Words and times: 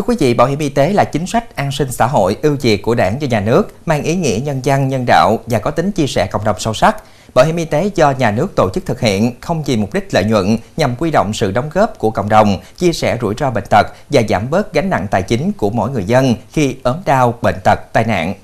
Thưa 0.00 0.04
quý 0.06 0.16
vị, 0.18 0.34
bảo 0.34 0.46
hiểm 0.46 0.58
y 0.58 0.68
tế 0.68 0.92
là 0.92 1.04
chính 1.04 1.26
sách 1.26 1.56
an 1.56 1.72
sinh 1.72 1.92
xã 1.92 2.06
hội 2.06 2.36
ưu 2.42 2.56
việt 2.60 2.82
của 2.82 2.94
đảng 2.94 3.18
và 3.20 3.26
nhà 3.26 3.40
nước, 3.40 3.74
mang 3.86 4.02
ý 4.02 4.16
nghĩa 4.16 4.40
nhân 4.44 4.60
dân, 4.64 4.88
nhân 4.88 5.04
đạo 5.06 5.38
và 5.46 5.58
có 5.58 5.70
tính 5.70 5.92
chia 5.92 6.06
sẻ 6.06 6.26
cộng 6.26 6.44
đồng 6.44 6.56
sâu 6.58 6.74
sắc. 6.74 6.96
Bảo 7.34 7.44
hiểm 7.44 7.56
y 7.56 7.64
tế 7.64 7.90
do 7.94 8.10
nhà 8.10 8.30
nước 8.30 8.56
tổ 8.56 8.70
chức 8.74 8.86
thực 8.86 9.00
hiện 9.00 9.40
không 9.40 9.62
vì 9.62 9.76
mục 9.76 9.94
đích 9.94 10.14
lợi 10.14 10.24
nhuận 10.24 10.58
nhằm 10.76 10.96
quy 10.98 11.10
động 11.10 11.32
sự 11.32 11.52
đóng 11.52 11.70
góp 11.74 11.98
của 11.98 12.10
cộng 12.10 12.28
đồng, 12.28 12.58
chia 12.76 12.92
sẻ 12.92 13.18
rủi 13.20 13.34
ro 13.38 13.50
bệnh 13.50 13.64
tật 13.70 13.86
và 14.10 14.22
giảm 14.28 14.50
bớt 14.50 14.72
gánh 14.72 14.90
nặng 14.90 15.06
tài 15.10 15.22
chính 15.22 15.52
của 15.52 15.70
mỗi 15.70 15.90
người 15.90 16.04
dân 16.04 16.34
khi 16.52 16.76
ốm 16.82 16.96
đau, 17.04 17.34
bệnh 17.42 17.60
tật, 17.64 17.92
tai 17.92 18.04
nạn. 18.04 18.34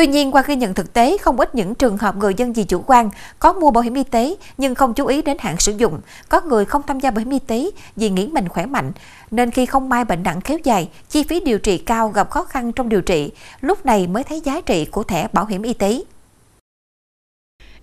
Tuy 0.00 0.06
nhiên, 0.06 0.30
qua 0.30 0.42
ghi 0.46 0.56
nhận 0.56 0.74
thực 0.74 0.92
tế, 0.92 1.18
không 1.18 1.40
ít 1.40 1.54
những 1.54 1.74
trường 1.74 1.98
hợp 1.98 2.16
người 2.16 2.34
dân 2.36 2.52
vì 2.52 2.64
chủ 2.64 2.84
quan 2.86 3.10
có 3.38 3.52
mua 3.52 3.70
bảo 3.70 3.82
hiểm 3.82 3.94
y 3.94 4.04
tế 4.04 4.34
nhưng 4.58 4.74
không 4.74 4.94
chú 4.94 5.06
ý 5.06 5.22
đến 5.22 5.36
hạn 5.40 5.56
sử 5.58 5.72
dụng. 5.76 6.00
Có 6.28 6.40
người 6.40 6.64
không 6.64 6.82
tham 6.86 7.00
gia 7.00 7.10
bảo 7.10 7.18
hiểm 7.18 7.30
y 7.30 7.38
tế 7.38 7.70
vì 7.96 8.10
nghĩ 8.10 8.26
mình 8.26 8.48
khỏe 8.48 8.66
mạnh, 8.66 8.92
nên 9.30 9.50
khi 9.50 9.66
không 9.66 9.88
may 9.88 10.04
bệnh 10.04 10.22
nặng 10.22 10.40
kéo 10.40 10.58
dài, 10.64 10.88
chi 11.08 11.22
phí 11.22 11.40
điều 11.40 11.58
trị 11.58 11.78
cao 11.78 12.08
gặp 12.08 12.30
khó 12.30 12.44
khăn 12.44 12.72
trong 12.72 12.88
điều 12.88 13.00
trị, 13.00 13.30
lúc 13.60 13.86
này 13.86 14.06
mới 14.06 14.24
thấy 14.24 14.40
giá 14.44 14.60
trị 14.60 14.84
của 14.84 15.02
thẻ 15.02 15.28
bảo 15.32 15.46
hiểm 15.46 15.62
y 15.62 15.72
tế. 15.72 16.02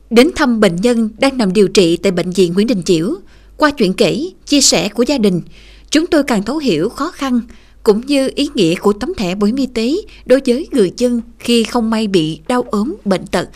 Đến 0.09 0.29
thăm 0.35 0.59
bệnh 0.59 0.75
nhân 0.75 1.09
đang 1.17 1.37
nằm 1.37 1.53
điều 1.53 1.67
trị 1.67 1.97
tại 1.97 2.11
Bệnh 2.11 2.31
viện 2.31 2.53
Nguyễn 2.53 2.67
Đình 2.67 2.83
Chiểu, 2.85 3.15
qua 3.57 3.71
chuyện 3.71 3.93
kể, 3.93 4.29
chia 4.45 4.61
sẻ 4.61 4.89
của 4.89 5.03
gia 5.03 5.17
đình, 5.17 5.41
chúng 5.89 6.07
tôi 6.07 6.23
càng 6.23 6.43
thấu 6.43 6.57
hiểu 6.57 6.89
khó 6.89 7.11
khăn, 7.11 7.41
cũng 7.87 8.01
như 8.05 8.31
ý 8.35 8.49
nghĩa 8.55 8.75
của 8.75 8.93
tấm 8.93 9.13
thẻ 9.13 9.35
bảo 9.35 9.45
hiểm 9.45 9.55
y 9.55 9.65
tế 9.65 9.95
đối 10.25 10.41
với 10.45 10.67
người 10.71 10.91
dân 10.97 11.21
khi 11.39 11.63
không 11.63 11.89
may 11.89 12.07
bị 12.07 12.39
đau 12.47 12.65
ốm, 12.71 12.95
bệnh 13.05 13.27
tật, 13.27 13.49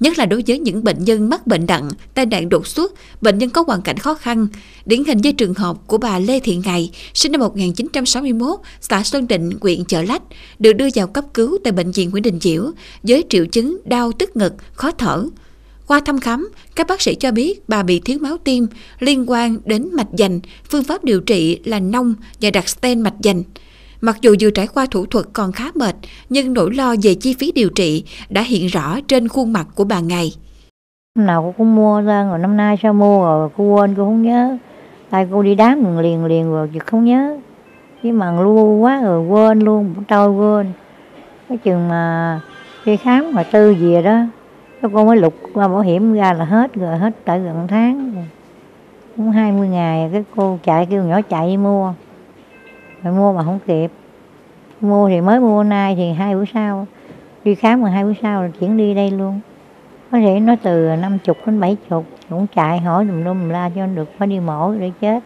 nhất 0.00 0.18
là 0.18 0.26
đối 0.26 0.42
với 0.46 0.58
những 0.58 0.84
bệnh 0.84 1.04
nhân 1.04 1.28
mắc 1.28 1.46
bệnh 1.46 1.66
nặng, 1.66 1.88
tai 2.14 2.26
nạn 2.26 2.48
đột 2.48 2.66
xuất, 2.66 2.92
bệnh 3.20 3.38
nhân 3.38 3.50
có 3.50 3.64
hoàn 3.66 3.82
cảnh 3.82 3.98
khó 3.98 4.14
khăn. 4.14 4.46
Điển 4.86 5.04
hình 5.04 5.18
như 5.18 5.32
trường 5.32 5.54
hợp 5.54 5.76
của 5.86 5.98
bà 5.98 6.18
Lê 6.18 6.40
Thị 6.40 6.56
Ngày, 6.64 6.90
sinh 7.14 7.32
năm 7.32 7.40
1961, 7.40 8.60
xã 8.80 9.02
Sơn 9.02 9.28
Định, 9.28 9.50
huyện 9.60 9.84
Chợ 9.84 10.02
Lách, 10.02 10.22
được 10.58 10.72
đưa 10.72 10.88
vào 10.94 11.06
cấp 11.06 11.24
cứu 11.34 11.58
tại 11.64 11.72
bệnh 11.72 11.90
viện 11.90 12.10
Nguyễn 12.10 12.22
Đình 12.22 12.40
Chiểu 12.40 12.70
với 13.02 13.24
triệu 13.28 13.46
chứng 13.46 13.78
đau 13.84 14.12
tức 14.12 14.36
ngực, 14.36 14.54
khó 14.72 14.90
thở. 14.90 15.24
Qua 15.86 16.00
thăm 16.00 16.20
khám, 16.20 16.48
các 16.74 16.86
bác 16.86 17.02
sĩ 17.02 17.14
cho 17.14 17.30
biết 17.30 17.68
bà 17.68 17.82
bị 17.82 18.00
thiếu 18.00 18.18
máu 18.18 18.36
tim 18.44 18.66
liên 19.00 19.30
quan 19.30 19.58
đến 19.64 19.88
mạch 19.92 20.14
dành, 20.16 20.40
phương 20.70 20.84
pháp 20.84 21.04
điều 21.04 21.20
trị 21.20 21.58
là 21.64 21.80
nông 21.80 22.14
và 22.40 22.50
đặt 22.50 22.68
stent 22.68 23.00
mạch 23.00 23.20
dành. 23.22 23.42
Mặc 24.00 24.16
dù 24.22 24.34
vừa 24.40 24.50
trải 24.50 24.66
qua 24.66 24.86
thủ 24.90 25.06
thuật 25.06 25.26
còn 25.32 25.52
khá 25.52 25.64
mệt, 25.74 25.96
nhưng 26.28 26.52
nỗi 26.52 26.74
lo 26.74 26.94
về 27.02 27.14
chi 27.14 27.34
phí 27.38 27.52
điều 27.52 27.68
trị 27.68 28.04
đã 28.28 28.42
hiện 28.42 28.66
rõ 28.66 28.98
trên 29.08 29.28
khuôn 29.28 29.52
mặt 29.52 29.66
của 29.74 29.84
bà 29.84 30.00
Ngày. 30.00 30.32
Năm 31.14 31.26
nào 31.26 31.42
cô 31.42 31.54
cũng 31.58 31.76
mua 31.76 32.00
ra, 32.00 32.24
rồi 32.24 32.38
năm 32.38 32.56
nay 32.56 32.78
sao 32.82 32.92
mua 32.92 33.24
rồi 33.24 33.48
cô 33.56 33.64
quên 33.64 33.94
cô 33.96 34.04
không 34.04 34.22
nhớ. 34.22 34.56
Tại 35.10 35.26
cô 35.30 35.42
đi 35.42 35.54
đám 35.54 35.98
liền 35.98 36.24
liền 36.24 36.50
rồi 36.50 36.70
chứ 36.74 36.78
không 36.78 37.04
nhớ. 37.04 37.36
Cái 38.02 38.12
mà 38.12 38.40
lưu 38.40 38.78
quá 38.78 39.02
rồi 39.02 39.26
quên 39.26 39.58
luôn, 39.58 39.94
trôi 40.08 40.30
quên. 40.30 40.72
Cái 41.48 41.58
chừng 41.58 41.88
mà 41.88 42.40
đi 42.84 42.96
khám 42.96 43.32
mà 43.32 43.42
tư 43.42 43.74
về 43.80 44.02
đó, 44.02 44.20
cái 44.82 44.90
cô 44.94 45.04
mới 45.04 45.16
lục 45.16 45.34
qua 45.54 45.68
bảo 45.68 45.80
hiểm 45.80 46.14
ra 46.14 46.32
là 46.32 46.44
hết 46.44 46.74
rồi, 46.74 46.98
hết 46.98 47.24
tới 47.24 47.40
gần 47.40 47.66
tháng. 47.68 48.14
Rồi. 48.14 48.24
Cũng 49.16 49.30
20 49.30 49.68
ngày, 49.68 50.08
cái 50.12 50.24
cô 50.36 50.58
chạy 50.64 50.86
kêu 50.86 51.02
nhỏ 51.02 51.20
chạy 51.20 51.56
mua 51.56 51.92
rồi 53.02 53.14
mua 53.14 53.32
mà 53.32 53.44
không 53.44 53.58
kịp. 53.66 53.90
Mua 54.80 55.08
thì 55.08 55.20
mới 55.20 55.40
mua 55.40 55.62
nay 55.62 55.94
thì 55.96 56.12
hai 56.12 56.34
bữa 56.34 56.44
sau. 56.54 56.86
Đi 57.44 57.54
khám 57.54 57.82
mà 57.82 57.90
hai 57.90 58.04
bữa 58.04 58.12
sau 58.22 58.42
là 58.42 58.48
chuyển 58.60 58.76
đi 58.76 58.94
đây 58.94 59.10
luôn. 59.10 59.40
Có 60.12 60.18
thể 60.18 60.40
nó 60.40 60.56
từ 60.62 60.88
năm 61.00 61.18
chục 61.24 61.36
đến 61.46 61.60
bảy 61.60 61.76
chục 61.90 62.06
cũng 62.30 62.46
chạy 62.56 62.78
hỏi 62.78 63.04
đùm 63.04 63.24
lum 63.24 63.48
la 63.48 63.70
cho 63.76 63.86
được 63.86 64.08
phải 64.18 64.28
đi 64.28 64.40
mổ 64.40 64.72
để 64.72 64.90
chết. 65.00 65.20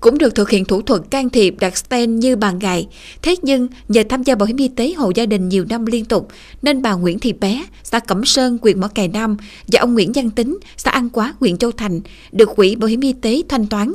Cũng 0.00 0.18
được 0.18 0.34
thực 0.34 0.50
hiện 0.50 0.64
thủ 0.64 0.82
thuật 0.82 1.00
can 1.10 1.30
thiệp 1.30 1.54
đặt 1.60 1.76
stent 1.76 2.10
như 2.10 2.36
bà 2.36 2.52
Ngày. 2.52 2.88
Thế 3.22 3.34
nhưng, 3.42 3.68
nhờ 3.88 4.02
tham 4.08 4.22
gia 4.22 4.34
bảo 4.34 4.46
hiểm 4.46 4.56
y 4.56 4.68
tế 4.68 4.92
hộ 4.96 5.12
gia 5.14 5.26
đình 5.26 5.48
nhiều 5.48 5.64
năm 5.68 5.86
liên 5.86 6.04
tục, 6.04 6.28
nên 6.62 6.82
bà 6.82 6.94
Nguyễn 6.94 7.18
Thị 7.18 7.32
Bé, 7.32 7.64
xã 7.82 8.00
Cẩm 8.00 8.24
Sơn, 8.24 8.58
huyện 8.62 8.80
Mỏ 8.80 8.88
Cày 8.88 9.08
Nam 9.08 9.36
và 9.72 9.80
ông 9.80 9.94
Nguyễn 9.94 10.12
Văn 10.14 10.30
Tính, 10.30 10.58
xã 10.76 10.90
An 10.90 11.08
Quá, 11.10 11.34
huyện 11.40 11.56
Châu 11.56 11.72
Thành, 11.72 12.00
được 12.32 12.56
quỹ 12.56 12.76
bảo 12.76 12.88
hiểm 12.88 13.00
y 13.00 13.12
tế 13.12 13.42
thanh 13.48 13.66
toán. 13.66 13.92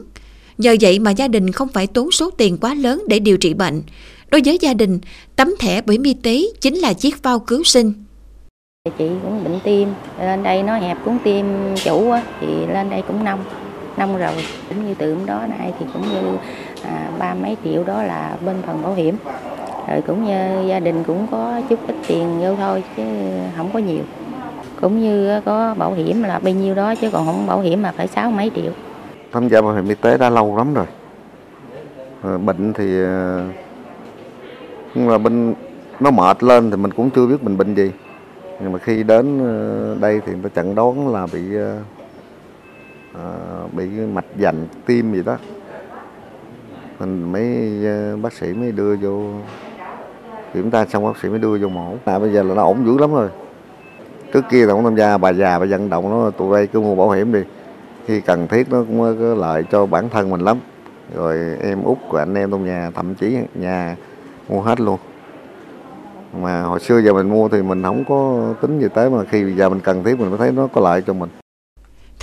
Nhờ 0.58 0.76
vậy 0.82 1.00
mà 1.00 1.12
gia 1.12 1.28
đình 1.28 1.52
không 1.52 1.68
phải 1.68 1.88
tốn 1.88 2.12
số 2.12 2.30
tiền 2.30 2.58
quá 2.62 2.74
lớn 2.74 3.04
để 3.08 3.20
điều 3.20 3.38
trị 3.38 3.54
bệnh. 3.54 3.82
Đối 4.32 4.42
với 4.46 4.58
gia 4.62 4.74
đình, 4.74 5.00
tấm 5.36 5.54
thẻ 5.60 5.82
bảo 5.82 5.92
hiểm 5.92 6.04
y 6.04 6.14
tế 6.14 6.42
chính 6.62 6.76
là 6.76 6.94
chiếc 6.94 7.24
phao 7.24 7.40
cứu 7.40 7.64
sinh. 7.64 7.94
Chị 8.98 9.10
cũng 9.24 9.44
bệnh 9.44 9.60
tim, 9.64 9.90
lên 10.20 10.44
đây 10.44 10.64
nó 10.64 10.78
hẹp 10.78 10.98
cuốn 11.06 11.18
tim 11.24 11.46
chủ 11.84 12.12
á, 12.12 12.24
thì 12.42 12.48
lên 12.74 12.90
đây 12.90 13.02
cũng 13.08 13.24
nông, 13.24 13.40
nông 13.98 14.18
rồi. 14.18 14.34
Cũng 14.70 14.88
như 14.88 14.94
từ 14.98 15.18
đó 15.26 15.46
nay 15.60 15.74
thì 15.80 15.86
cũng 15.94 16.02
như 16.02 16.38
à, 16.84 17.12
ba 17.20 17.34
mấy 17.34 17.58
triệu 17.64 17.84
đó 17.84 18.04
là 18.04 18.38
bên 18.46 18.56
phần 18.66 18.82
bảo 18.82 18.94
hiểm. 18.94 19.16
Rồi 19.88 20.02
cũng 20.08 20.26
như 20.26 20.68
gia 20.70 20.80
đình 20.80 21.04
cũng 21.04 21.28
có 21.32 21.62
chút 21.70 21.80
ít 21.88 21.96
tiền 22.08 22.40
vô 22.42 22.56
thôi 22.56 22.84
chứ 22.98 23.04
không 23.58 23.70
có 23.74 23.80
nhiều. 23.80 24.04
Cũng 24.82 25.02
như 25.02 25.42
có 25.46 25.76
bảo 25.78 25.94
hiểm 25.94 26.24
là 26.24 26.40
bao 26.40 26.54
nhiêu 26.54 26.76
đó 26.76 26.96
chứ 26.96 27.10
còn 27.12 27.26
không 27.26 27.48
bảo 27.48 27.62
hiểm 27.62 27.82
mà 27.82 27.92
phải 27.92 28.08
sáu 28.08 28.32
mấy 28.32 28.52
triệu 28.56 28.72
tham 29.36 29.48
gia 29.48 29.62
bảo 29.62 29.74
hiểm 29.74 29.88
y 29.88 29.96
tế 29.96 30.18
đã 30.18 30.30
lâu 30.30 30.58
lắm 30.58 30.74
rồi. 30.74 30.86
À, 32.24 32.38
bệnh 32.38 32.74
thì 32.74 32.86
cũng 32.86 33.52
nhưng 34.96 35.08
mà 35.08 35.18
bên 35.18 35.54
nó 36.00 36.12
mệt 36.12 36.44
lên 36.44 36.72
thì 36.72 36.78
mình 36.78 36.92
cũng 36.92 37.10
chưa 37.10 37.28
biết 37.28 37.44
mình 37.44 37.58
bệnh 37.58 37.76
gì. 37.76 37.92
Nhưng 38.62 38.72
mà 38.72 38.80
khi 38.80 39.04
đến 39.04 39.40
ờ, 39.46 39.96
đây 40.00 40.22
thì 40.26 40.34
người 40.34 40.42
ta 40.44 40.50
chẩn 40.56 40.76
đoán 40.76 41.14
là 41.14 41.28
bị 41.34 41.42
à, 43.14 43.40
bị 43.72 43.86
mạch 44.14 44.26
dành 44.38 44.68
tim 44.86 45.14
gì 45.14 45.24
đó. 45.24 45.38
Mình 47.00 47.32
mấy 47.32 47.80
bác 48.22 48.34
sĩ 48.34 48.54
mới 48.54 48.72
đưa 48.72 48.96
vô 48.96 49.32
kiểm 50.54 50.72
tra 50.72 50.86
xong 50.86 51.06
bác 51.06 51.18
sĩ 51.22 51.30
mới 51.30 51.40
đưa 51.40 51.58
vô 51.58 51.68
mổ. 51.68 51.94
À, 52.06 52.20
bây 52.20 52.34
giờ 52.34 52.44
là 52.44 52.56
nó 52.56 52.62
ổn 52.62 52.86
dữ 52.86 52.98
lắm 52.98 53.14
rồi. 53.14 53.30
Trước 54.34 54.46
kia 54.50 54.66
là 54.66 54.74
cũng 54.74 54.84
tham 54.84 54.96
gia 54.96 55.18
bà 55.18 55.34
già 55.34 55.60
bà 55.60 55.66
vận 55.66 55.90
động 55.90 56.10
nó 56.10 56.30
tụi 56.30 56.54
đây 56.54 56.68
cứ 56.68 56.80
mua 56.80 56.96
bảo 56.96 57.10
hiểm 57.10 57.34
đi 57.34 57.42
khi 58.06 58.22
cần 58.22 58.48
thiết 58.48 58.72
nó 58.72 58.78
cũng 58.78 59.00
có 59.20 59.36
lợi 59.36 59.64
cho 59.72 59.86
bản 59.86 60.10
thân 60.10 60.30
mình 60.30 60.42
lắm. 60.42 60.58
Rồi 61.16 61.38
em 61.62 61.84
út 61.84 61.98
của 62.10 62.18
anh 62.18 62.36
em 62.36 62.52
trong 62.52 62.66
nhà, 62.66 62.92
thậm 62.96 63.16
chí 63.16 63.38
nhà 63.56 63.96
mua 64.50 64.62
hết 64.62 64.82
luôn. 64.82 65.00
Mà 66.42 66.62
hồi 66.62 66.80
xưa 66.80 67.02
giờ 67.02 67.14
mình 67.14 67.30
mua 67.30 67.50
thì 67.50 67.62
mình 67.62 67.84
không 67.84 68.04
có 68.08 68.54
tính 68.62 68.80
gì 68.80 68.88
tới, 68.94 69.10
mà 69.10 69.24
khi 69.30 69.54
giờ 69.54 69.70
mình 69.70 69.80
cần 69.80 70.04
thiết 70.04 70.20
mình 70.20 70.30
mới 70.30 70.38
thấy 70.38 70.52
nó 70.52 70.68
có 70.68 70.82
lợi 70.82 71.04
cho 71.08 71.14
mình 71.14 71.30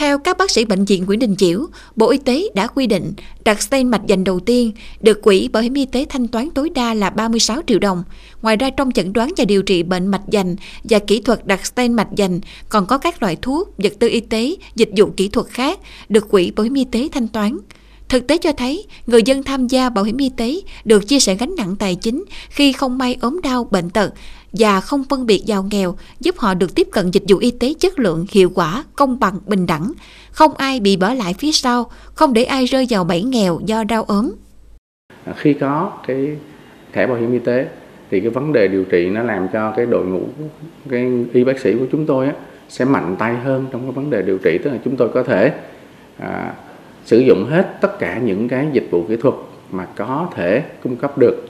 theo 0.02 0.18
các 0.18 0.38
bác 0.38 0.50
sĩ 0.50 0.64
bệnh 0.64 0.84
viện 0.84 1.04
Nguyễn 1.04 1.18
Đình 1.18 1.36
Chiểu, 1.36 1.66
Bộ 1.96 2.10
Y 2.10 2.18
tế 2.18 2.48
đã 2.54 2.66
quy 2.66 2.86
định 2.86 3.12
đặt 3.44 3.62
stent 3.62 3.88
mạch 3.88 4.06
dành 4.06 4.24
đầu 4.24 4.40
tiên 4.40 4.72
được 5.00 5.22
quỹ 5.22 5.48
bảo 5.48 5.62
hiểm 5.62 5.74
y 5.74 5.86
tế 5.86 6.06
thanh 6.08 6.28
toán 6.28 6.50
tối 6.50 6.70
đa 6.70 6.94
là 6.94 7.10
36 7.10 7.60
triệu 7.66 7.78
đồng. 7.78 8.04
Ngoài 8.42 8.56
ra 8.56 8.70
trong 8.70 8.92
chẩn 8.92 9.12
đoán 9.12 9.32
và 9.36 9.44
điều 9.44 9.62
trị 9.62 9.82
bệnh 9.82 10.06
mạch 10.06 10.22
dành 10.30 10.56
và 10.84 10.98
kỹ 10.98 11.20
thuật 11.20 11.46
đặt 11.46 11.66
stent 11.66 11.94
mạch 11.94 12.08
dành 12.16 12.40
còn 12.68 12.86
có 12.86 12.98
các 12.98 13.22
loại 13.22 13.36
thuốc, 13.42 13.74
vật 13.78 13.92
tư 13.98 14.08
y 14.08 14.20
tế, 14.20 14.56
dịch 14.74 14.90
vụ 14.96 15.06
kỹ 15.16 15.28
thuật 15.28 15.46
khác 15.46 15.80
được 16.08 16.30
quỹ 16.30 16.50
bảo 16.50 16.64
hiểm 16.64 16.74
y 16.74 16.84
tế 16.84 17.08
thanh 17.12 17.28
toán. 17.28 17.58
Thực 18.08 18.26
tế 18.26 18.38
cho 18.38 18.52
thấy, 18.52 18.86
người 19.06 19.22
dân 19.22 19.42
tham 19.42 19.66
gia 19.66 19.90
bảo 19.90 20.04
hiểm 20.04 20.16
y 20.16 20.28
tế 20.36 20.60
được 20.84 21.08
chia 21.08 21.20
sẻ 21.20 21.34
gánh 21.34 21.54
nặng 21.56 21.76
tài 21.76 21.94
chính 21.94 22.24
khi 22.48 22.72
không 22.72 22.98
may 22.98 23.16
ốm 23.20 23.40
đau, 23.42 23.68
bệnh 23.70 23.90
tật 23.90 24.12
và 24.52 24.80
không 24.80 25.04
phân 25.08 25.26
biệt 25.26 25.42
giàu 25.46 25.66
nghèo, 25.70 25.94
giúp 26.20 26.38
họ 26.38 26.54
được 26.54 26.74
tiếp 26.74 26.88
cận 26.92 27.10
dịch 27.10 27.22
vụ 27.28 27.38
y 27.38 27.50
tế 27.50 27.74
chất 27.78 27.98
lượng, 27.98 28.26
hiệu 28.30 28.50
quả, 28.54 28.84
công 28.96 29.18
bằng, 29.20 29.38
bình 29.46 29.66
đẳng. 29.66 29.92
Không 30.30 30.54
ai 30.56 30.80
bị 30.80 30.96
bỏ 30.96 31.14
lại 31.14 31.34
phía 31.38 31.52
sau, 31.52 31.90
không 32.14 32.32
để 32.32 32.44
ai 32.44 32.64
rơi 32.64 32.86
vào 32.90 33.04
bẫy 33.04 33.22
nghèo 33.22 33.60
do 33.64 33.84
đau 33.84 34.02
ốm. 34.02 34.32
Khi 35.36 35.54
có 35.54 35.92
cái 36.06 36.36
thẻ 36.92 37.06
bảo 37.06 37.16
hiểm 37.16 37.32
y 37.32 37.38
tế 37.38 37.66
thì 38.10 38.20
cái 38.20 38.30
vấn 38.30 38.52
đề 38.52 38.68
điều 38.68 38.84
trị 38.84 39.08
nó 39.10 39.22
làm 39.22 39.48
cho 39.52 39.72
cái 39.76 39.86
đội 39.86 40.06
ngũ 40.06 40.20
cái 40.90 41.12
y 41.32 41.44
bác 41.44 41.60
sĩ 41.60 41.74
của 41.78 41.86
chúng 41.92 42.06
tôi 42.06 42.26
á, 42.26 42.32
sẽ 42.68 42.84
mạnh 42.84 43.16
tay 43.18 43.36
hơn 43.36 43.66
trong 43.72 43.82
cái 43.82 43.92
vấn 43.92 44.10
đề 44.10 44.22
điều 44.22 44.38
trị 44.38 44.58
tức 44.64 44.70
là 44.70 44.78
chúng 44.84 44.96
tôi 44.96 45.08
có 45.14 45.22
thể 45.22 45.52
à, 46.18 46.54
sử 47.04 47.18
dụng 47.18 47.46
hết 47.50 47.80
tất 47.80 47.98
cả 47.98 48.18
những 48.24 48.48
cái 48.48 48.66
dịch 48.72 48.88
vụ 48.90 49.04
kỹ 49.08 49.16
thuật 49.16 49.34
mà 49.70 49.86
có 49.96 50.28
thể 50.34 50.62
cung 50.82 50.96
cấp 50.96 51.18
được 51.18 51.48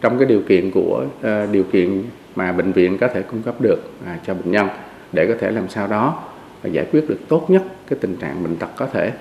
trong 0.00 0.18
cái 0.18 0.26
điều 0.26 0.40
kiện 0.48 0.70
của 0.70 1.04
uh, 1.20 1.50
điều 1.52 1.64
kiện 1.64 2.02
mà 2.38 2.52
bệnh 2.52 2.72
viện 2.72 2.98
có 3.00 3.08
thể 3.14 3.22
cung 3.22 3.42
cấp 3.42 3.60
được 3.60 3.90
à, 4.06 4.18
cho 4.26 4.34
bệnh 4.34 4.52
nhân 4.52 4.66
để 5.12 5.26
có 5.28 5.34
thể 5.40 5.50
làm 5.50 5.68
sao 5.68 5.86
đó 5.86 6.24
giải 6.72 6.86
quyết 6.92 7.08
được 7.08 7.18
tốt 7.28 7.50
nhất 7.50 7.62
cái 7.88 7.98
tình 8.00 8.16
trạng 8.16 8.42
bệnh 8.42 8.56
tật 8.56 8.68
có 8.76 8.86
thể. 8.92 9.12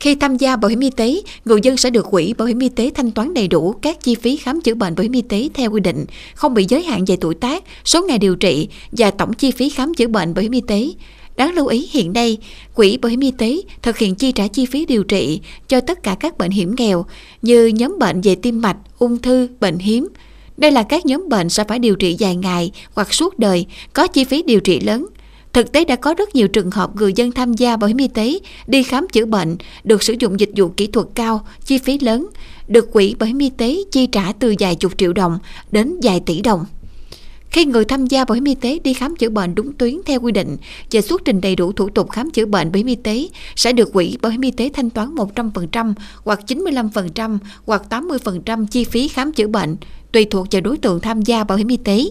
Khi 0.00 0.14
tham 0.14 0.36
gia 0.36 0.56
bảo 0.56 0.68
hiểm 0.68 0.80
y 0.80 0.90
tế, 0.90 1.20
người 1.44 1.60
dân 1.62 1.76
sẽ 1.76 1.90
được 1.90 2.06
quỹ 2.10 2.34
bảo 2.38 2.48
hiểm 2.48 2.58
y 2.58 2.68
tế 2.68 2.90
thanh 2.94 3.10
toán 3.10 3.34
đầy 3.34 3.48
đủ 3.48 3.74
các 3.82 4.00
chi 4.00 4.14
phí 4.14 4.36
khám 4.36 4.60
chữa 4.60 4.74
bệnh 4.74 4.94
bảo 4.94 5.02
hiểm 5.02 5.12
y 5.12 5.22
tế 5.22 5.48
theo 5.54 5.70
quy 5.70 5.80
định, 5.80 6.04
không 6.34 6.54
bị 6.54 6.66
giới 6.68 6.82
hạn 6.82 7.04
về 7.04 7.16
tuổi 7.20 7.34
tác, 7.34 7.64
số 7.84 8.06
ngày 8.08 8.18
điều 8.18 8.36
trị 8.36 8.68
và 8.92 9.10
tổng 9.10 9.32
chi 9.32 9.50
phí 9.50 9.68
khám 9.68 9.94
chữa 9.94 10.06
bệnh 10.06 10.34
bảo 10.34 10.42
hiểm 10.42 10.52
y 10.52 10.60
tế. 10.60 10.88
Đáng 11.36 11.54
lưu 11.54 11.66
ý 11.66 11.88
hiện 11.90 12.12
nay, 12.12 12.38
Quỹ 12.74 12.96
Bảo 12.96 13.10
hiểm 13.10 13.20
Y 13.20 13.30
tế 13.30 13.56
thực 13.82 13.98
hiện 13.98 14.14
chi 14.14 14.32
trả 14.32 14.46
chi 14.46 14.66
phí 14.66 14.86
điều 14.86 15.04
trị 15.04 15.40
cho 15.68 15.80
tất 15.80 16.02
cả 16.02 16.16
các 16.20 16.38
bệnh 16.38 16.50
hiểm 16.50 16.74
nghèo 16.78 17.06
như 17.42 17.66
nhóm 17.66 17.96
bệnh 18.00 18.20
về 18.20 18.34
tim 18.34 18.60
mạch, 18.60 18.76
ung 18.98 19.18
thư, 19.18 19.48
bệnh 19.60 19.78
hiếm. 19.78 20.08
Đây 20.56 20.70
là 20.70 20.82
các 20.82 21.06
nhóm 21.06 21.28
bệnh 21.28 21.48
sẽ 21.48 21.64
phải 21.64 21.78
điều 21.78 21.96
trị 21.96 22.16
dài 22.18 22.36
ngày 22.36 22.70
hoặc 22.94 23.14
suốt 23.14 23.38
đời, 23.38 23.66
có 23.92 24.06
chi 24.06 24.24
phí 24.24 24.42
điều 24.42 24.60
trị 24.60 24.80
lớn. 24.80 25.06
Thực 25.52 25.72
tế 25.72 25.84
đã 25.84 25.96
có 25.96 26.14
rất 26.14 26.34
nhiều 26.34 26.48
trường 26.48 26.70
hợp 26.70 26.96
người 26.96 27.12
dân 27.12 27.32
tham 27.32 27.52
gia 27.52 27.76
bảo 27.76 27.88
hiểm 27.88 27.96
y 27.96 28.08
tế 28.08 28.38
đi 28.66 28.82
khám 28.82 29.06
chữa 29.12 29.24
bệnh, 29.24 29.56
được 29.84 30.02
sử 30.02 30.14
dụng 30.18 30.40
dịch 30.40 30.50
vụ 30.56 30.68
kỹ 30.68 30.86
thuật 30.86 31.06
cao, 31.14 31.46
chi 31.64 31.78
phí 31.78 31.98
lớn, 31.98 32.28
được 32.68 32.92
quỹ 32.92 33.14
bảo 33.18 33.26
hiểm 33.26 33.38
y 33.38 33.50
tế 33.50 33.78
chi 33.90 34.06
trả 34.06 34.32
từ 34.32 34.54
vài 34.58 34.74
chục 34.74 34.92
triệu 34.98 35.12
đồng 35.12 35.38
đến 35.70 35.96
vài 36.02 36.20
tỷ 36.20 36.40
đồng. 36.40 36.64
Khi 37.50 37.64
người 37.64 37.84
tham 37.84 38.06
gia 38.06 38.24
bảo 38.24 38.34
hiểm 38.34 38.44
y 38.44 38.54
tế 38.54 38.78
đi 38.84 38.94
khám 38.94 39.16
chữa 39.16 39.28
bệnh 39.28 39.54
đúng 39.54 39.72
tuyến 39.72 40.00
theo 40.06 40.20
quy 40.20 40.32
định 40.32 40.56
và 40.92 41.00
xuất 41.00 41.22
trình 41.24 41.40
đầy 41.40 41.56
đủ 41.56 41.72
thủ 41.72 41.88
tục 41.88 42.10
khám 42.10 42.30
chữa 42.30 42.46
bệnh 42.46 42.72
bảo 42.72 42.76
hiểm 42.76 42.86
y 42.86 42.94
tế 42.94 43.28
sẽ 43.56 43.72
được 43.72 43.92
quỹ 43.92 44.16
bảo 44.22 44.32
hiểm 44.32 44.40
y 44.40 44.50
tế 44.50 44.70
thanh 44.74 44.90
toán 44.90 45.14
100% 45.14 45.94
hoặc 46.24 46.40
95% 46.46 47.38
hoặc 47.66 47.82
80% 47.90 48.66
chi 48.66 48.84
phí 48.84 49.08
khám 49.08 49.32
chữa 49.32 49.46
bệnh 49.46 49.76
tùy 50.14 50.24
thuộc 50.24 50.46
vào 50.50 50.60
đối 50.60 50.76
tượng 50.76 51.00
tham 51.00 51.22
gia 51.22 51.44
bảo 51.44 51.58
hiểm 51.58 51.68
y 51.68 51.76
tế. 51.76 52.04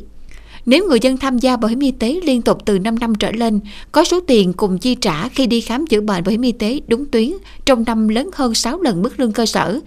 Nếu 0.65 0.87
người 0.87 0.99
dân 1.01 1.17
tham 1.17 1.39
gia 1.39 1.57
bảo 1.57 1.69
hiểm 1.69 1.79
y 1.79 1.91
tế 1.91 2.19
liên 2.23 2.41
tục 2.41 2.65
từ 2.65 2.79
5 2.79 2.99
năm 2.99 3.15
trở 3.15 3.31
lên, 3.31 3.59
có 3.91 4.03
số 4.03 4.19
tiền 4.19 4.53
cùng 4.53 4.77
chi 4.77 4.95
trả 4.95 5.29
khi 5.29 5.47
đi 5.47 5.61
khám 5.61 5.87
chữa 5.87 6.01
bệnh 6.01 6.23
bảo 6.23 6.31
hiểm 6.31 6.41
y 6.41 6.51
tế 6.51 6.79
đúng 6.87 7.05
tuyến 7.05 7.31
trong 7.65 7.83
năm 7.87 8.07
lớn 8.07 8.29
hơn 8.33 8.53
6 8.53 8.81
lần 8.81 9.01
mức 9.01 9.19
lương 9.19 9.31
cơ 9.31 9.45
sở, 9.45 9.79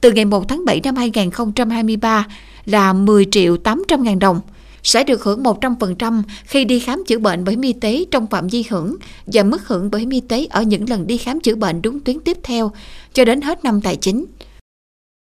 từ 0.00 0.12
ngày 0.12 0.24
1 0.24 0.48
tháng 0.48 0.64
7 0.64 0.80
năm 0.84 0.96
2023 0.96 2.26
là 2.66 2.92
10 2.92 3.26
triệu 3.30 3.56
800 3.56 4.02
ngàn 4.02 4.18
đồng, 4.18 4.40
sẽ 4.82 5.04
được 5.04 5.24
hưởng 5.24 5.42
100% 5.42 6.22
khi 6.44 6.64
đi 6.64 6.80
khám 6.80 7.04
chữa 7.06 7.18
bệnh 7.18 7.44
bảo 7.44 7.50
hiểm 7.50 7.60
y 7.60 7.72
tế 7.72 8.04
trong 8.10 8.26
phạm 8.26 8.48
vi 8.48 8.64
hưởng 8.70 8.96
và 9.26 9.42
mức 9.42 9.68
hưởng 9.68 9.90
bảo 9.90 9.98
hiểm 9.98 10.10
y 10.10 10.20
tế 10.20 10.46
ở 10.50 10.62
những 10.62 10.88
lần 10.88 11.06
đi 11.06 11.16
khám 11.16 11.40
chữa 11.40 11.54
bệnh 11.54 11.82
đúng 11.82 12.00
tuyến 12.00 12.20
tiếp 12.20 12.38
theo 12.42 12.72
cho 13.12 13.24
đến 13.24 13.40
hết 13.40 13.64
năm 13.64 13.80
tài 13.80 13.96
chính. 13.96 14.24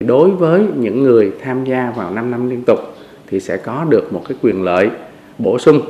Đối 0.04 0.30
với 0.30 0.66
những 0.76 1.02
người 1.02 1.32
tham 1.42 1.64
gia 1.64 1.92
vào 1.96 2.10
5 2.10 2.30
năm 2.30 2.50
liên 2.50 2.62
tục 2.62 2.78
thì 3.26 3.40
sẽ 3.40 3.56
có 3.56 3.86
được 3.88 4.12
một 4.12 4.22
cái 4.28 4.38
quyền 4.42 4.62
lợi 4.62 4.90
bổ 5.38 5.58
sung. 5.58 5.80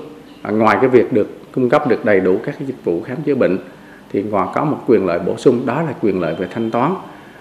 À, 0.42 0.50
ngoài 0.50 0.76
cái 0.80 0.88
việc 0.88 1.12
được 1.12 1.52
cung 1.52 1.68
cấp 1.68 1.88
được 1.88 2.04
đầy 2.04 2.20
đủ 2.20 2.38
các 2.44 2.54
cái 2.58 2.66
dịch 2.66 2.84
vụ 2.84 3.02
khám 3.02 3.16
chữa 3.22 3.34
bệnh 3.34 3.58
thì 4.12 4.24
còn 4.32 4.48
có 4.54 4.64
một 4.64 4.78
quyền 4.86 5.06
lợi 5.06 5.18
bổ 5.18 5.36
sung, 5.36 5.66
đó 5.66 5.82
là 5.82 5.94
quyền 6.02 6.20
lợi 6.20 6.34
về 6.38 6.46
thanh 6.54 6.70
toán. 6.70 6.94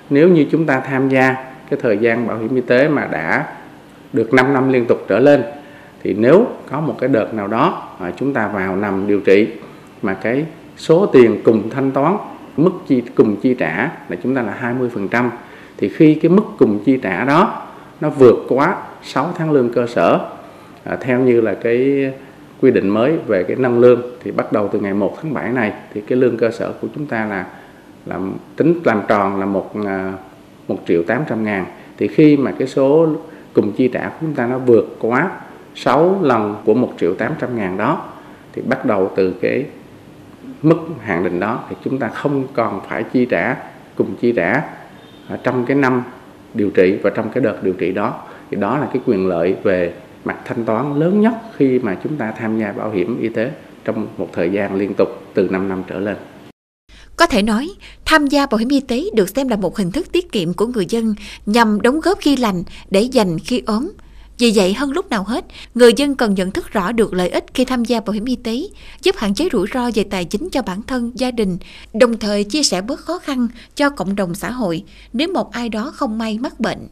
Nếu 0.09 0.29
như 0.29 0.45
chúng 0.51 0.65
ta 0.65 0.79
tham 0.79 1.09
gia 1.09 1.33
cái 1.69 1.79
thời 1.81 1.97
gian 1.97 2.27
bảo 2.27 2.37
hiểm 2.37 2.55
y 2.55 2.61
tế 2.61 2.87
mà 2.87 3.07
đã 3.11 3.45
được 4.13 4.33
5 4.33 4.53
năm 4.53 4.73
liên 4.73 4.85
tục 4.85 5.05
trở 5.07 5.19
lên 5.19 5.43
thì 6.03 6.13
nếu 6.13 6.45
có 6.71 6.81
một 6.81 6.95
cái 6.99 7.09
đợt 7.09 7.33
nào 7.33 7.47
đó 7.47 7.95
mà 7.99 8.11
chúng 8.17 8.33
ta 8.33 8.47
vào 8.47 8.75
nằm 8.75 9.07
điều 9.07 9.19
trị 9.19 9.47
mà 10.01 10.13
cái 10.13 10.45
số 10.77 11.05
tiền 11.05 11.41
cùng 11.43 11.69
thanh 11.69 11.91
toán 11.91 12.17
mức 12.59 12.71
chi 12.87 13.03
cùng 13.15 13.35
chi 13.35 13.53
trả 13.53 13.91
là 14.09 14.17
chúng 14.23 14.35
ta 14.35 14.41
là 14.41 14.75
20% 15.11 15.29
thì 15.77 15.89
khi 15.89 16.15
cái 16.15 16.29
mức 16.29 16.43
cùng 16.57 16.79
chi 16.85 16.99
trả 17.01 17.25
đó 17.25 17.63
nó 18.01 18.09
vượt 18.09 18.45
quá 18.49 18.77
6 19.03 19.33
tháng 19.37 19.51
lương 19.51 19.69
cơ 19.73 19.87
sở 19.87 20.19
à, 20.83 20.97
theo 21.01 21.19
như 21.19 21.41
là 21.41 21.53
cái 21.53 22.11
quy 22.61 22.71
định 22.71 22.89
mới 22.89 23.17
về 23.27 23.43
cái 23.43 23.55
nâng 23.59 23.79
lương 23.79 24.01
thì 24.23 24.31
bắt 24.31 24.51
đầu 24.51 24.69
từ 24.71 24.79
ngày 24.79 24.93
1 24.93 25.17
tháng 25.21 25.33
7 25.33 25.51
này 25.51 25.73
thì 25.93 26.01
cái 26.01 26.17
lương 26.17 26.37
cơ 26.37 26.51
sở 26.51 26.73
của 26.81 26.87
chúng 26.95 27.05
ta 27.05 27.25
là 27.25 27.45
là 28.05 28.19
tính 28.55 28.79
làm 28.83 29.01
tròn 29.07 29.39
là 29.39 29.45
một 29.45 29.71
à, 29.85 30.13
một 30.67 30.77
triệu 30.87 31.03
800 31.03 31.43
ngàn. 31.43 31.65
Thì 31.97 32.07
khi 32.07 32.37
mà 32.37 32.51
cái 32.59 32.67
số 32.67 33.07
cùng 33.53 33.71
chi 33.71 33.87
trả 33.87 34.09
của 34.09 34.15
chúng 34.21 34.33
ta 34.33 34.47
nó 34.47 34.57
vượt 34.57 34.97
quá 34.99 35.31
6 35.75 36.19
lần 36.21 36.55
của 36.65 36.73
1 36.73 36.93
triệu 36.99 37.13
800 37.13 37.57
ngàn 37.57 37.77
đó 37.77 38.05
thì 38.53 38.61
bắt 38.61 38.85
đầu 38.85 39.11
từ 39.15 39.33
cái 39.41 39.65
mức 40.61 40.77
hạn 41.01 41.23
định 41.23 41.39
đó 41.39 41.63
thì 41.69 41.75
chúng 41.83 41.99
ta 41.99 42.07
không 42.07 42.47
còn 42.53 42.81
phải 42.89 43.03
chi 43.03 43.25
trả 43.29 43.55
cùng 43.95 44.15
chi 44.21 44.33
trả 44.35 44.61
trong 45.43 45.65
cái 45.65 45.77
năm 45.77 46.03
điều 46.53 46.69
trị 46.69 46.97
và 47.03 47.09
trong 47.09 47.29
cái 47.29 47.43
đợt 47.43 47.63
điều 47.63 47.73
trị 47.73 47.91
đó 47.91 48.23
thì 48.51 48.57
đó 48.57 48.77
là 48.77 48.87
cái 48.93 49.01
quyền 49.05 49.27
lợi 49.27 49.55
về 49.63 49.93
mặt 50.25 50.37
thanh 50.45 50.65
toán 50.65 50.99
lớn 50.99 51.21
nhất 51.21 51.33
khi 51.55 51.79
mà 51.79 51.97
chúng 52.03 52.15
ta 52.17 52.31
tham 52.31 52.59
gia 52.59 52.71
bảo 52.71 52.91
hiểm 52.91 53.21
y 53.21 53.29
tế 53.29 53.51
trong 53.85 54.07
một 54.17 54.29
thời 54.33 54.49
gian 54.49 54.75
liên 54.75 54.93
tục 54.93 55.09
từ 55.33 55.47
5 55.49 55.69
năm 55.69 55.83
trở 55.87 55.99
lên. 55.99 56.15
Có 57.15 57.27
thể 57.27 57.41
nói, 57.41 57.69
tham 58.05 58.27
gia 58.27 58.45
bảo 58.45 58.57
hiểm 58.57 58.69
y 58.69 58.79
tế 58.79 59.03
được 59.13 59.29
xem 59.29 59.47
là 59.47 59.55
một 59.55 59.77
hình 59.77 59.91
thức 59.91 60.11
tiết 60.11 60.31
kiệm 60.31 60.53
của 60.53 60.67
người 60.67 60.85
dân 60.89 61.15
nhằm 61.45 61.81
đóng 61.81 61.99
góp 61.99 62.17
khi 62.21 62.37
lành 62.37 62.63
để 62.89 63.01
dành 63.01 63.39
khi 63.39 63.61
ốm. 63.65 63.91
Vì 64.37 64.51
vậy, 64.55 64.73
hơn 64.73 64.91
lúc 64.91 65.09
nào 65.09 65.23
hết, 65.23 65.45
người 65.75 65.93
dân 65.97 66.15
cần 66.15 66.33
nhận 66.33 66.51
thức 66.51 66.71
rõ 66.71 66.91
được 66.91 67.13
lợi 67.13 67.29
ích 67.29 67.45
khi 67.53 67.65
tham 67.65 67.85
gia 67.85 67.99
bảo 67.99 68.13
hiểm 68.13 68.25
y 68.25 68.35
tế, 68.35 68.67
giúp 69.03 69.15
hạn 69.17 69.33
chế 69.33 69.47
rủi 69.51 69.67
ro 69.73 69.89
về 69.95 70.03
tài 70.03 70.25
chính 70.25 70.49
cho 70.49 70.61
bản 70.61 70.81
thân, 70.81 71.11
gia 71.15 71.31
đình, 71.31 71.57
đồng 71.93 72.17
thời 72.17 72.43
chia 72.43 72.63
sẻ 72.63 72.81
bớt 72.81 72.99
khó 72.99 73.19
khăn 73.19 73.47
cho 73.75 73.89
cộng 73.89 74.15
đồng 74.15 74.35
xã 74.35 74.51
hội 74.51 74.83
nếu 75.13 75.27
một 75.33 75.51
ai 75.51 75.69
đó 75.69 75.91
không 75.95 76.17
may 76.17 76.37
mắc 76.37 76.59
bệnh. 76.59 76.87